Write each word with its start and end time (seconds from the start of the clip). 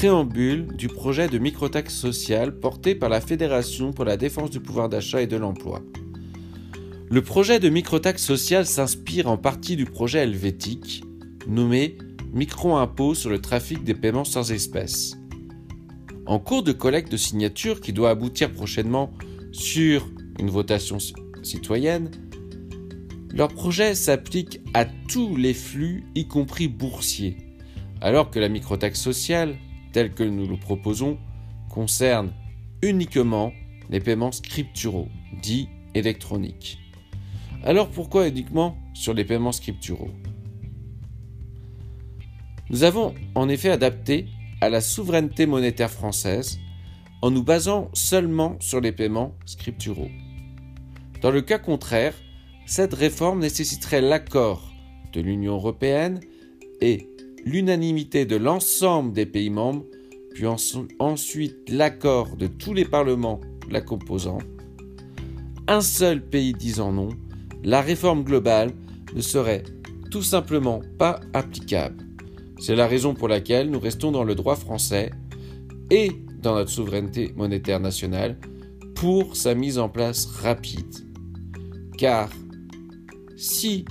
préambule 0.00 0.66
du 0.78 0.88
projet 0.88 1.28
de 1.28 1.36
microtaxe 1.36 1.94
sociale 1.94 2.58
porté 2.58 2.94
par 2.94 3.10
la 3.10 3.20
Fédération 3.20 3.92
pour 3.92 4.06
la 4.06 4.16
défense 4.16 4.48
du 4.48 4.58
pouvoir 4.58 4.88
d'achat 4.88 5.20
et 5.20 5.26
de 5.26 5.36
l'emploi. 5.36 5.82
Le 7.10 7.20
projet 7.20 7.60
de 7.60 7.68
microtaxe 7.68 8.24
sociale 8.24 8.64
s'inspire 8.64 9.28
en 9.28 9.36
partie 9.36 9.76
du 9.76 9.84
projet 9.84 10.20
helvétique 10.20 11.04
nommé 11.46 11.98
Micro-impôt 12.32 13.14
sur 13.14 13.28
le 13.28 13.42
trafic 13.42 13.84
des 13.84 13.92
paiements 13.92 14.24
sans 14.24 14.52
espèces. 14.52 15.18
En 16.24 16.38
cours 16.38 16.62
de 16.62 16.72
collecte 16.72 17.12
de 17.12 17.18
signatures 17.18 17.82
qui 17.82 17.92
doit 17.92 18.08
aboutir 18.08 18.50
prochainement 18.52 19.12
sur 19.52 20.08
une 20.38 20.48
votation 20.48 20.96
citoyenne, 21.42 22.10
leur 23.34 23.48
projet 23.48 23.94
s'applique 23.94 24.62
à 24.72 24.86
tous 24.86 25.36
les 25.36 25.52
flux, 25.52 26.04
y 26.14 26.26
compris 26.26 26.68
boursiers, 26.68 27.36
alors 28.00 28.30
que 28.30 28.38
la 28.38 28.48
microtaxe 28.48 28.98
sociale, 28.98 29.58
telle 29.92 30.12
que 30.12 30.22
nous 30.22 30.46
le 30.46 30.56
proposons, 30.56 31.18
concerne 31.68 32.32
uniquement 32.82 33.52
les 33.90 34.00
paiements 34.00 34.32
scripturaux, 34.32 35.08
dits 35.42 35.68
électroniques. 35.94 36.78
Alors 37.62 37.88
pourquoi 37.88 38.28
uniquement 38.28 38.76
sur 38.94 39.14
les 39.14 39.24
paiements 39.24 39.52
scripturaux? 39.52 40.10
Nous 42.70 42.84
avons 42.84 43.14
en 43.34 43.48
effet 43.48 43.70
adapté 43.70 44.26
à 44.60 44.70
la 44.70 44.80
souveraineté 44.80 45.46
monétaire 45.46 45.90
française 45.90 46.58
en 47.22 47.30
nous 47.30 47.42
basant 47.42 47.90
seulement 47.92 48.56
sur 48.60 48.80
les 48.80 48.92
paiements 48.92 49.34
scripturaux. 49.44 50.10
Dans 51.20 51.30
le 51.30 51.42
cas 51.42 51.58
contraire, 51.58 52.14
cette 52.66 52.94
réforme 52.94 53.40
nécessiterait 53.40 54.00
l'accord 54.00 54.72
de 55.12 55.20
l'Union 55.20 55.54
européenne 55.54 56.20
et 56.80 57.08
l'unanimité 57.44 58.24
de 58.26 58.36
l'ensemble 58.36 59.12
des 59.12 59.26
pays 59.26 59.50
membres, 59.50 59.84
puis 60.34 60.44
ensuite 60.98 61.68
l'accord 61.68 62.36
de 62.36 62.46
tous 62.46 62.74
les 62.74 62.84
parlements 62.84 63.40
la 63.70 63.80
composant. 63.80 64.38
Un 65.68 65.80
seul 65.80 66.22
pays 66.22 66.52
disant 66.52 66.92
non, 66.92 67.10
la 67.62 67.80
réforme 67.80 68.24
globale 68.24 68.72
ne 69.14 69.20
serait 69.20 69.62
tout 70.10 70.22
simplement 70.22 70.80
pas 70.98 71.20
applicable. 71.32 72.04
C'est 72.58 72.74
la 72.74 72.86
raison 72.86 73.14
pour 73.14 73.28
laquelle 73.28 73.70
nous 73.70 73.80
restons 73.80 74.12
dans 74.12 74.24
le 74.24 74.34
droit 74.34 74.56
français 74.56 75.10
et 75.90 76.10
dans 76.42 76.54
notre 76.54 76.70
souveraineté 76.70 77.32
monétaire 77.36 77.80
nationale 77.80 78.38
pour 78.94 79.36
sa 79.36 79.54
mise 79.54 79.78
en 79.78 79.88
place 79.88 80.26
rapide. 80.26 80.94
Car 81.96 82.28
si 83.36 83.84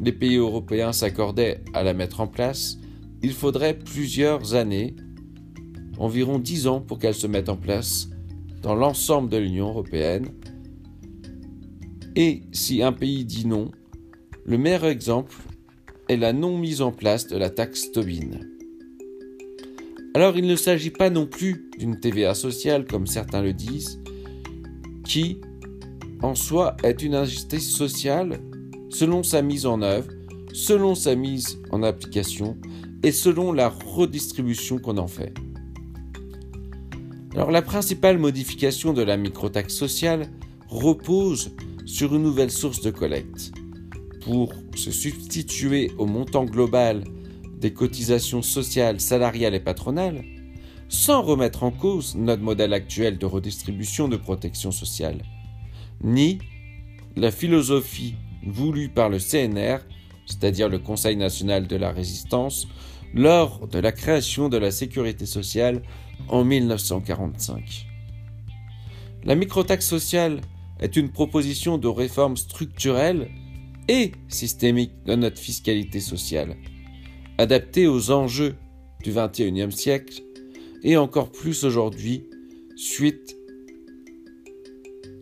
les 0.00 0.12
pays 0.12 0.36
européens 0.36 0.92
s'accordaient 0.92 1.62
à 1.74 1.82
la 1.82 1.94
mettre 1.94 2.20
en 2.20 2.26
place, 2.26 2.78
il 3.22 3.32
faudrait 3.32 3.78
plusieurs 3.78 4.54
années, 4.54 4.94
environ 5.98 6.38
dix 6.38 6.66
ans 6.66 6.80
pour 6.80 6.98
qu'elle 6.98 7.14
se 7.14 7.26
mette 7.26 7.48
en 7.48 7.56
place 7.56 8.08
dans 8.62 8.74
l'ensemble 8.74 9.28
de 9.28 9.36
l'Union 9.36 9.68
européenne. 9.68 10.28
Et 12.16 12.42
si 12.52 12.82
un 12.82 12.92
pays 12.92 13.24
dit 13.24 13.46
non, 13.46 13.70
le 14.44 14.58
meilleur 14.58 14.86
exemple 14.86 15.36
est 16.08 16.16
la 16.16 16.32
non 16.32 16.56
mise 16.56 16.80
en 16.80 16.92
place 16.92 17.26
de 17.26 17.36
la 17.36 17.50
taxe 17.50 17.92
Tobin. 17.92 18.40
Alors 20.14 20.36
il 20.36 20.46
ne 20.46 20.56
s'agit 20.56 20.90
pas 20.90 21.10
non 21.10 21.26
plus 21.26 21.70
d'une 21.78 22.00
TVA 22.00 22.34
sociale 22.34 22.86
comme 22.86 23.06
certains 23.06 23.42
le 23.42 23.52
disent, 23.52 24.00
qui 25.04 25.40
en 26.22 26.34
soi 26.34 26.76
est 26.82 27.02
une 27.02 27.14
injustice 27.14 27.70
sociale 27.70 28.40
selon 28.90 29.22
sa 29.22 29.42
mise 29.42 29.66
en 29.66 29.82
œuvre, 29.82 30.10
selon 30.52 30.94
sa 30.94 31.14
mise 31.14 31.58
en 31.70 31.82
application 31.82 32.56
et 33.02 33.12
selon 33.12 33.52
la 33.52 33.68
redistribution 33.68 34.78
qu'on 34.78 34.98
en 34.98 35.08
fait. 35.08 35.32
Alors 37.34 37.50
la 37.50 37.62
principale 37.62 38.18
modification 38.18 38.92
de 38.92 39.02
la 39.02 39.16
microtaxe 39.16 39.74
sociale 39.74 40.26
repose 40.68 41.52
sur 41.86 42.14
une 42.14 42.22
nouvelle 42.22 42.50
source 42.50 42.80
de 42.80 42.90
collecte. 42.90 43.52
Pour 44.22 44.52
se 44.74 44.90
substituer 44.90 45.90
au 45.98 46.06
montant 46.06 46.44
global 46.44 47.04
des 47.60 47.72
cotisations 47.72 48.42
sociales, 48.42 49.00
salariales 49.00 49.54
et 49.54 49.60
patronales, 49.60 50.24
sans 50.88 51.22
remettre 51.22 51.62
en 51.62 51.70
cause 51.70 52.14
notre 52.16 52.42
modèle 52.42 52.72
actuel 52.72 53.18
de 53.18 53.26
redistribution 53.26 54.08
de 54.08 54.16
protection 54.16 54.70
sociale, 54.70 55.22
ni 56.02 56.38
la 57.16 57.30
philosophie 57.30 58.14
voulue 58.46 58.88
par 58.88 59.08
le 59.08 59.18
CNR, 59.18 59.78
c'est-à-dire 60.26 60.68
le 60.68 60.78
Conseil 60.78 61.16
national 61.16 61.66
de 61.66 61.76
la 61.76 61.90
résistance, 61.90 62.68
lors 63.14 63.66
de 63.68 63.78
la 63.78 63.92
création 63.92 64.48
de 64.48 64.58
la 64.58 64.70
sécurité 64.70 65.26
sociale 65.26 65.82
en 66.28 66.44
1945. 66.44 67.86
La 69.24 69.34
microtaxe 69.34 69.86
sociale 69.86 70.40
est 70.80 70.96
une 70.96 71.10
proposition 71.10 71.78
de 71.78 71.88
réforme 71.88 72.36
structurelle 72.36 73.28
et 73.88 74.12
systémique 74.28 74.92
de 75.06 75.14
notre 75.14 75.38
fiscalité 75.38 76.00
sociale 76.00 76.56
adapté 77.38 77.86
aux 77.86 78.10
enjeux 78.10 78.56
du 79.02 79.12
XXIe 79.12 79.72
siècle 79.72 80.22
et 80.82 80.96
encore 80.96 81.30
plus 81.30 81.64
aujourd'hui 81.64 82.28
suite 82.76 83.36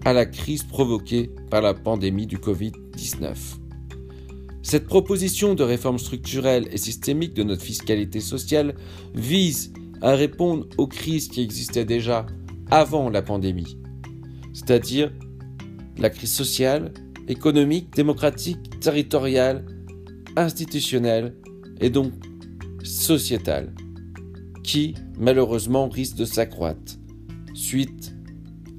à 0.04 0.12
la 0.12 0.24
crise 0.24 0.62
provoquée 0.62 1.30
par 1.50 1.60
la 1.60 1.74
pandémie 1.74 2.26
du 2.26 2.38
Covid-19. 2.38 2.85
Cette 4.62 4.86
proposition 4.86 5.54
de 5.54 5.62
réforme 5.62 5.98
structurelle 5.98 6.68
et 6.72 6.76
systémique 6.76 7.34
de 7.34 7.42
notre 7.42 7.62
fiscalité 7.62 8.20
sociale 8.20 8.74
vise 9.14 9.72
à 10.02 10.14
répondre 10.14 10.66
aux 10.76 10.86
crises 10.86 11.28
qui 11.28 11.40
existaient 11.40 11.84
déjà 11.84 12.26
avant 12.70 13.08
la 13.08 13.22
pandémie, 13.22 13.78
c'est-à-dire 14.52 15.12
la 15.98 16.10
crise 16.10 16.32
sociale, 16.32 16.92
économique, 17.28 17.94
démocratique, 17.94 18.80
territoriale, 18.80 19.64
institutionnelle 20.36 21.34
et 21.80 21.90
donc 21.90 22.12
sociétale, 22.82 23.72
qui 24.62 24.94
malheureusement 25.18 25.88
risque 25.88 26.16
de 26.16 26.24
s'accroître 26.24 26.94
suite 27.54 28.14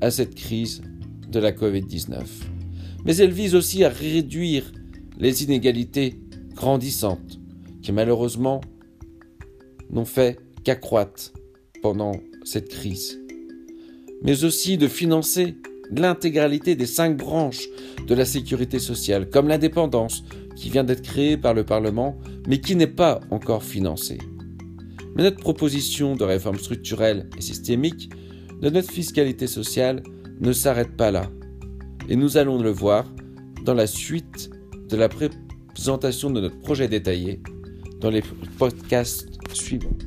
à 0.01 0.11
cette 0.11 0.35
crise 0.35 0.81
de 1.29 1.39
la 1.39 1.51
Covid-19. 1.51 2.56
Mais 3.06 3.16
elle 3.18 3.31
vise 3.31 3.56
aussi 3.56 3.84
à 3.84 3.90
réduire 3.90 4.72
les 5.18 5.44
inégalités 5.44 6.19
grandissantes 6.53 7.40
qui 7.81 7.91
malheureusement 7.91 8.62
n'ont 9.90 10.06
fait 10.06 10.40
qu'accroître 10.63 11.31
pendant 11.81 12.12
cette 12.44 12.69
crise, 12.69 13.19
mais 14.24 14.44
aussi 14.44 14.78
de 14.78 14.88
financer 14.88 15.56
l'intégralité 15.91 16.75
des 16.75 16.86
cinq 16.86 17.18
branches 17.18 17.68
de 18.06 18.13
la 18.13 18.25
sécurité 18.25 18.80
sociale, 18.80 19.30
comme 19.30 19.47
l'indépendance, 19.47 20.24
qui 20.56 20.69
vient 20.69 20.84
d'être 20.84 21.03
créée 21.03 21.38
par 21.38 21.53
le 21.53 21.63
Parlement, 21.63 22.18
mais 22.47 22.59
qui 22.59 22.75
n'est 22.75 22.88
pas 22.88 23.22
encore 23.31 23.63
financée. 23.63 24.18
Mais 25.16 25.24
notre 25.24 25.40
proposition 25.40 26.16
de 26.16 26.24
réforme 26.24 26.57
structurelle 26.57 27.30
et 27.38 27.41
systémique 27.41 28.09
de 28.62 28.69
notre 28.69 28.91
fiscalité 28.91 29.47
sociale 29.47 30.03
ne 30.41 30.52
s'arrête 30.52 30.96
pas 30.97 31.12
là. 31.12 31.30
Et 32.09 32.16
nous 32.16 32.38
allons 32.38 32.62
le 32.62 32.69
voir 32.69 33.06
dans 33.63 33.73
la 33.73 33.88
suite 33.88 34.50
de 34.90 34.95
la 34.95 35.09
présentation 35.09 36.29
de 36.29 36.41
notre 36.41 36.59
projet 36.59 36.88
détaillé 36.88 37.41
dans 38.00 38.09
les 38.09 38.23
podcasts 38.57 39.28
suivants. 39.53 39.97